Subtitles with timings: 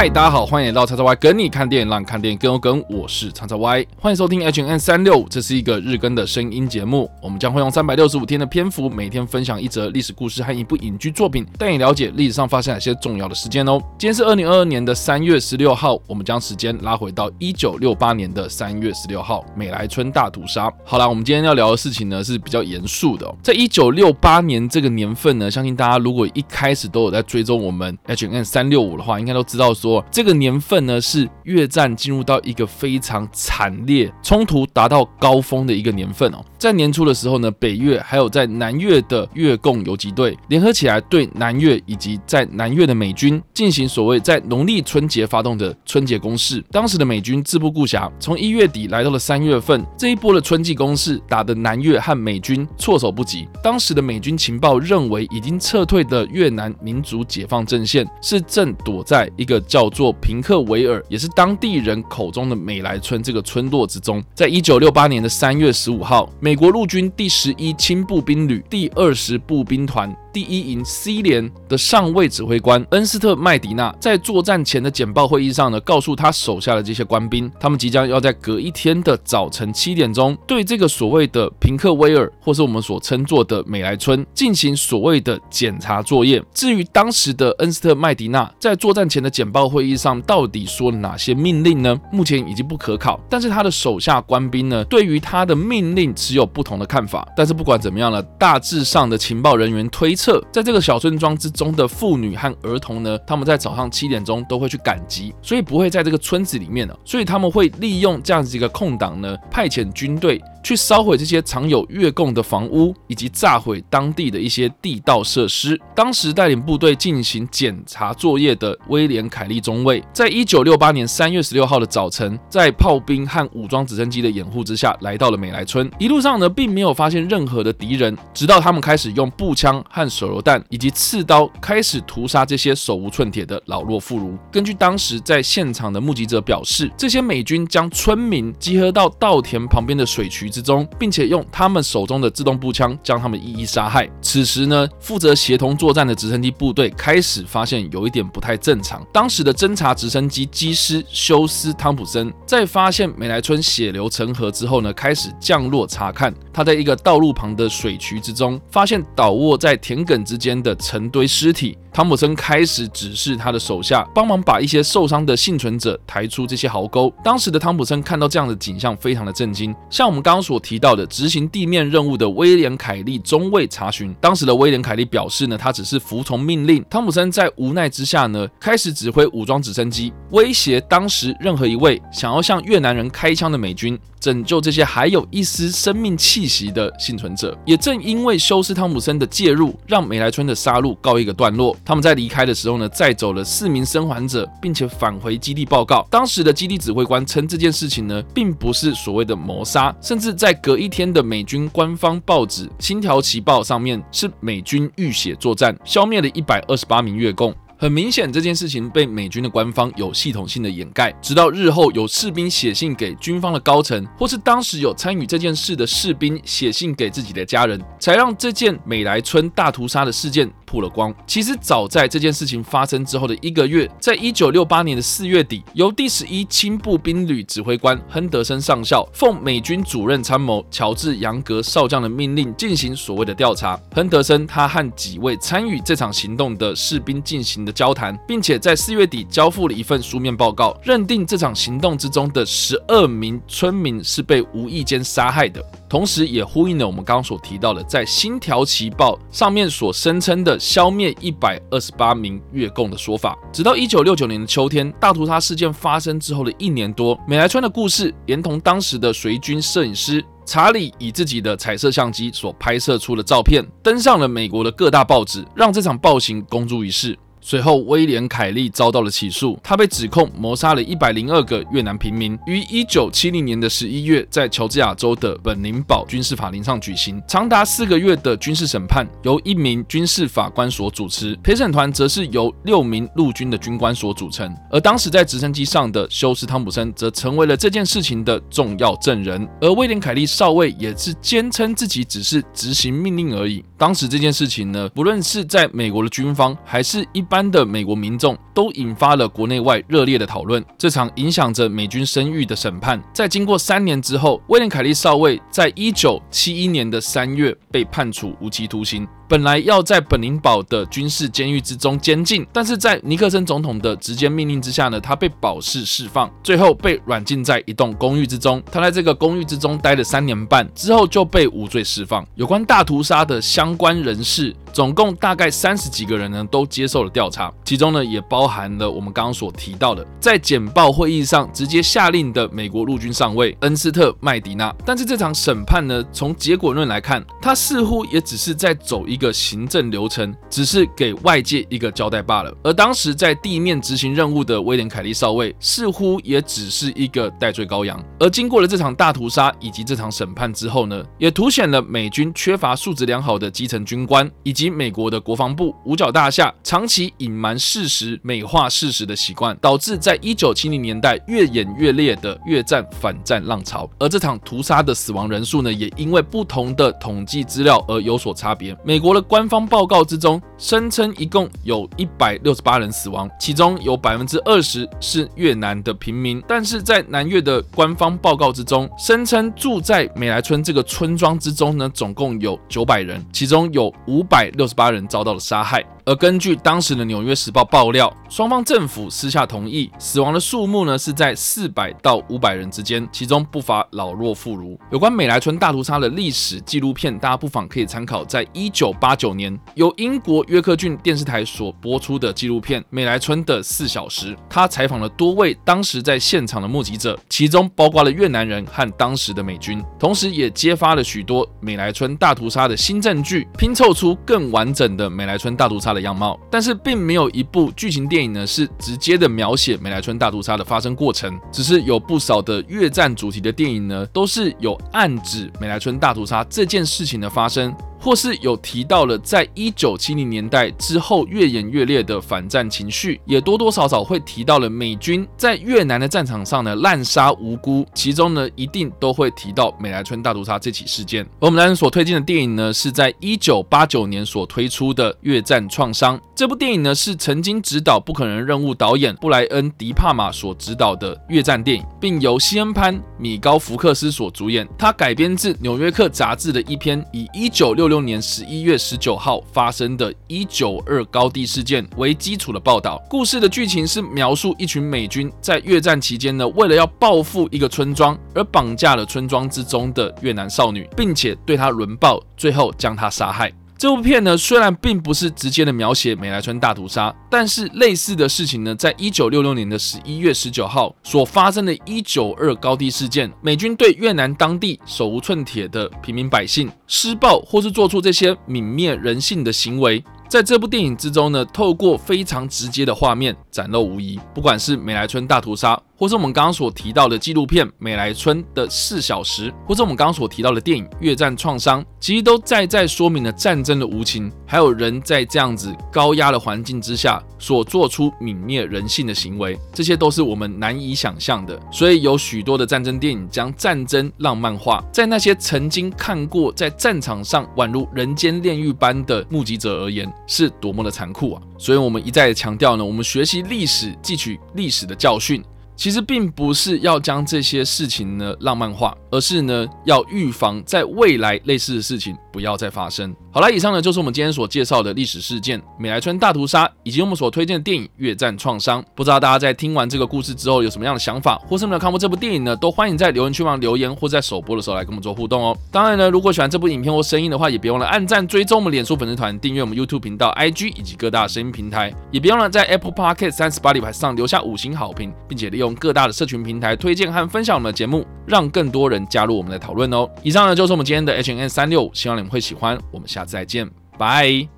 [0.00, 2.82] 嗨，大家好，欢迎来到叉叉 Y 跟你看电影，让看电影更有梗。
[2.88, 7.10] 我是叉叉 Y，欢迎收听 H N 三六五，这是一个日更的声音节目。
[7.22, 13.78] 我们将会用三百六十五天的篇幅，每天分享一则历史故事和一部影剧作品，带你了解历史上发生哪些重要的事件哦。
[13.98, 20.72] 今天是二零二二年的三月十六号，我们将时间拉回到一九六八年的三月十六号，美来春大屠杀。
[20.82, 23.36] 好啦，我们今天要聊的事情呢是比较严肃的哦。
[23.42, 29.74] 在一九六八年这个年份呢，相信大家如果一开始都有在追踪我们 H N 三六五的话，应该都知道。
[29.74, 36.44] 说这个年份呢，是越战进入到一个非常惨烈、冲突达到高峰的一个年份哦。
[36.58, 46.62] 在年初的时候呢，北越还有在南越的越共游击队联合起来，对南越以及在南越的美军进行所谓在农历春节发动的春节攻势。
[46.70, 53.48] 当时的美军自不顾辖，从一月底来到了三月份，这一波的春季攻势打得南越和美军措手不及。
[53.62, 64.22] 当时的美军情报认为，已经撤退的越南民族解放阵线是正躲在一个叫叫做平克维尔，也是当地人口中的美莱村这个村落之中。
[64.34, 70.14] 在一九六八年的三月十五号，美国陆军第十一轻步兵旅第二十步兵团。
[70.32, 86.40] 第一营 C 连的上尉指挥官恩斯特麦迪纳在作战前的简报会议上呢，告诉他手下的这些官兵，他们即将要在隔一天的早晨七点钟，对这个所谓的平克威尔，或是我们所称作的美莱村进行所谓的检查作业。
[86.54, 92.00] 至于当时的恩斯特麦迪纳在作战前的简报会议上到底说了哪些命令呢？
[92.12, 93.18] 目前已经不可考。
[93.28, 97.26] 但是他的手下官兵呢，对于他的命令持有不同的看法。
[97.36, 100.14] 但是不管怎么样呢，大致上的情报人员推。
[100.20, 110.38] 测在这个小村庄之中的妇女和儿童呢，他们在早上七点钟都会去赶集，所以不会在这个村子里面呢，所以他们会利用这样子一个空档呢，派遣军队。
[110.62, 115.80] 去烧毁这些藏有越共的房屋，以及炸毁当地的一些地道设施。
[115.94, 125.90] 当时带领部队进行检查作业的威廉·凯利中尉，在一九六八年三月十六号的早晨，在炮兵和武装直升机的掩护之下，来到了美莱村。
[125.98, 134.36] 一路上呢，并没有发现任何的敌人，直到他们开始用步枪和手榴弹以及刺刀开始屠杀这些手无寸铁的老弱妇孺。
[134.50, 144.10] 根据当时在现场的目击者表示，这些美军将村民集合到稻田旁边的水渠之中，并且用他们手中的自动步枪将他们一一杀害。
[144.20, 149.06] 此时呢，负责协同作战的直升机部队开始发现有一点不太正常。
[149.12, 156.34] 当时的侦察直升机机师休斯·汤普森在发现美莱村血流成河之后呢，开始降落查看。
[156.52, 161.76] 他在一个道路旁的水渠之中，发现倒卧在田埂之间的成堆尸体。
[161.92, 167.12] 汤普森开始指示他的手下帮忙把一些受伤的幸存者抬出这些壕沟。
[167.24, 169.74] 当时的汤普森看到这样的景象，非常的震惊。
[169.90, 176.84] 像我们刚刚所提到的，执行地面任务的威廉·凯利中尉查询，当时的威廉·凯利表示呢，他只是服从命令。
[176.88, 183.98] 汤普森在无奈之下呢，开始指挥武装直升机，威胁当时任何一位想要向越南人开枪的美军。
[184.20, 191.74] 拯救这些还有一丝生命气息的幸存者，也正因为休斯·汤姆森的介入，让美莱村的杀戮告一个段落。
[191.84, 196.06] 他们在离开的时候呢，载走了四名生还者，并且返回基地报告。
[196.10, 207.54] 当时的基地指挥官称这件事情呢，并不是所谓的谋杀，甚至在隔一天的美军官方报纸《星条旗报》上面，是美军浴血作战，消灭了一百二十八名越共。
[207.78, 221.12] 很明显，这件事情被美军的官方有系统性的掩盖，直到日后有士兵写信给军方的高层，或是当时有参与这件事的士兵写信给自己的家人，才让这件美莱村大屠杀的事件曝了光。
[221.26, 233.76] 其实早在这件事情发生之后的一个月，在一九六八年的四月底，由第十一轻步兵旅指挥官亨德森上校奉美军主任参谋乔治杨格少将的命令进行所谓的调查。
[233.92, 253.36] 亨德森他和几位参与这场行动的士兵进行的交谈，并且在四月底交付了一份书面报告，认定这场行动之中的十二名村民是被无意间杀害的，同时也呼应了我们刚刚所提到的，在《星条旗报》上面所声称的消灭一百二十八名越共的说法。
[253.52, 267.18] 直到一九六九年的秋天，大屠杀事件发生之后的一年多，美莱村的故事，连同当时的随军摄影师查理以自己的彩色相机所拍摄出的照片，登上了美国的各大报纸，让这场暴行公诸于世。
[267.40, 272.38] 随后，威廉·凯利遭到了起诉，他被指控谋杀了一百零二个越南平民。
[272.46, 284.54] 于一九七零年的十一月，在乔治亚州的本宁堡军事法庭上举行长达四个月的军事审判，由一名军事法官所主持，陪审团则是由六名陆军的军官所组成。
[284.70, 293.64] 而当时在直升机上的休斯·汤普森则成为了这件事情的重要证人，而威廉·凯利少尉也是坚称自己只是执行命令而已。
[293.78, 300.62] 当时这件事情呢，不论是在美国的军方，还是一般的美国民众都引发了国内外热烈的讨论。
[300.76, 309.06] 这场影响着美军声誉的审判，在经过三年之后，威廉·凯利少尉在一九七一年的三月被判处无期徒刑。
[309.30, 318.60] 本来要在本宁堡的军事监狱之中监禁，但是在尼克森总统的直接命令之下呢，他被保释释放，最后被软禁在一栋公寓之中。
[318.72, 322.26] 他在这个公寓之中待了三年半之后就被无罪释放。
[322.34, 334.74] 有关大屠杀的相关人士，总共大概三十几个人呢，都接受了调查，其中呢也包含了我们刚刚所提到的，在简报会议上直接下令的美国陆军上尉恩斯特麦迪纳。
[334.84, 342.56] 但是这场审判呢，从结果论来看，他似乎也只是在走一个行政流程，只是给外界一个交代罢了。
[342.62, 348.00] 而当时在地面执行任务的威廉凯利少尉，似乎也只是一个代罪羔羊。
[348.20, 354.52] 而经过了这场大屠杀以及这场审判之后呢，也凸显了美军缺乏素质良好的基层军官以。
[354.52, 363.88] 及美国的国防部五角大厦长期隐瞒事实、美化事实的习惯，导致在一九七零年代越演越烈的越战反战浪潮。
[363.98, 368.76] 而这场屠杀的死亡人数呢，也因为不同的统计资料而有所差别。
[368.84, 376.40] 美国除了官方报告之中声称一共有一百六十八人死亡，其中有百分之二十是越南的平民。
[376.46, 384.48] 但是在南越的官方报告之中声称住在美莱村这个村庄之中呢，总共有九百人，其中有五百。
[384.54, 385.84] 六十八人遭到了杀害。
[386.10, 394.76] 而根据当时的《纽约时报》爆料，双方政府私下同意，死亡的数目呢是在四百到五百人之间，其中不乏老弱妇孺。
[394.90, 427.74] 有关美莱村大屠杀的历史纪录片，大家不妨可以参考，在一九八九年由英国约克郡电视台所播出的纪录片《美莱村的四小时》，他采访了多位当时在现场的目击者，其中包括了越南人和当时的美军，同时也揭发了许多美莱村大屠杀的新证据，拼凑出更完整的美莱村大屠杀的样貌，但是并没有一部剧情电影呢是直接的描写美莱村大屠杀的发生过程，只是有不少的越战主题的电影呢，都是有暗指美莱村大屠杀这件事情的发生。
[428.00, 441.22] 或是有提到了，在一九七零年代之后越演越烈的反战情绪，也多多少少会提到了美军在越南的战场上呢滥杀无辜，其中呢一定都会提到美莱村大屠杀这起事件。
[441.40, 446.16] 而我们男人所推荐的电影呢，是在一九八九年所推出的《越战创伤》。
[446.34, 454.66] 这部电影呢是曾经执导《不可能任务》导演布莱恩·迪帕玛所执导的越战电影，并由西恩·潘·米高福克斯所主演。
[454.78, 473.52] 他改编自《纽约客》杂志的一篇以一九六六年十一月十九号发生的一九二高地事件为基础的报道，故事的剧情是描述一群美军在越战期间呢，为了要报复一个村庄而绑架了村庄之中的越南少女，并且对她轮暴，最后将她杀害。
[473.80, 490.04] 这部片呢，虽然并不是直接的描写美莱村大屠杀，但是类似的事情呢，在一九六六年的十一月十九号所发生的一九二高地事件，美军对越南当地手无寸铁的平民百姓施暴，或是做出这些泯灭人性的行为。
[490.28, 494.20] 在这部电影之中呢，透过非常直接的画面展露无遗。
[494.34, 511.60] 不管是美莱村大屠杀，或是我们刚刚所提到的纪录片《美莱村的四小时》，或者我们刚刚所提到的电影《越战创伤》，其实都在在说明了战争的无情，还有人在这样子高压的环境之下所做出泯灭人性的行为，这些都是我们难以想象的。
[511.70, 521.42] 所以有许多的战争电影将战争浪漫化，在那些曾经看过在战场上宛如人间炼狱般的目击者而言，是多么的残酷啊！
[521.58, 525.44] 所以，我们一再强调呢，我们学习历史，汲取历史的教训。
[525.80, 533.16] 其实并不是要将这些事情呢浪漫化，而是呢要预防在未来类似的事情不要再发生。
[533.32, 538.82] 好了，以上呢就是我们今天所介绍的历史事件——美莱村大屠杀，以及我们所推荐的电影《越战创伤》。
[538.94, 542.54] 不知道大家在听完这个故事之后有什么样的想法，或是没有看过这部电影呢？
[542.56, 545.56] 都欢迎在留言区旁留言，或在首播的时候来跟我们做互动哦。
[545.72, 560.08] 当然呢，如果喜欢这部影片或声音的话，也别忘了按赞、追踪我们脸书粉丝团、订阅我们 YouTube 频道、IG 以及各大声音平台，也别忘了在 Apple Podcast 三十八里牌上留下五星好评，并且利用各大的社群平台推荐和分享我们的节目，让更多人加入我们的讨论哦。
[560.22, 562.78] 以上呢就是我们今天的 HNS 三六，希望你们会喜欢。
[562.90, 564.48] 我们下次再见，拜。